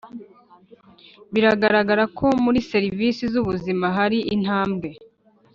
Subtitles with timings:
[1.33, 4.89] Biragaragara ko muri serivisi z’ ubuzima hari intambwe.